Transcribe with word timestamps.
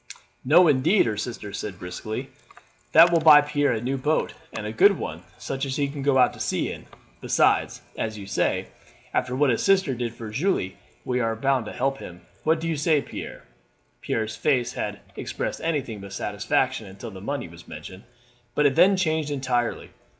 "No, 0.43 0.67
indeed," 0.67 1.05
her 1.05 1.15
sister 1.15 1.53
said 1.53 1.77
briskly; 1.77 2.31
"that 2.91 3.11
will 3.11 3.19
buy 3.19 3.41
Pierre 3.41 3.73
a 3.73 3.79
new 3.81 3.97
boat, 3.99 4.33
and 4.51 4.65
a 4.65 4.71
good 4.73 4.97
one, 4.97 5.21
such 5.37 5.63
as 5.63 5.75
he 5.75 5.87
can 5.87 6.01
go 6.01 6.17
out 6.17 6.33
to 6.33 6.39
sea 6.39 6.71
in; 6.71 6.87
besides, 7.21 7.83
as 7.95 8.17
you 8.17 8.25
say, 8.25 8.69
after 9.13 9.35
what 9.35 9.51
his 9.51 9.61
sister 9.61 9.93
did 9.93 10.15
for 10.15 10.31
Julie 10.31 10.75
we 11.05 11.19
are 11.19 11.35
bound 11.35 11.67
to 11.67 11.71
help 11.71 11.99
them. 11.99 12.21
What 12.43 12.59
do 12.59 12.67
you 12.67 12.77
say, 12.77 12.99
Pierre?" 13.03 13.43
Pierre's 14.01 14.35
face 14.35 14.73
had 14.73 15.01
expressed 15.15 15.61
anything 15.61 16.01
but 16.01 16.13
satisfaction 16.13 16.87
until 16.87 17.11
the 17.11 17.21
money 17.21 17.47
was 17.47 17.67
mentioned, 17.67 18.03
but 18.55 18.65
it 18.65 18.73
then 18.75 18.97
changed 18.97 19.29
entirely. 19.29 19.91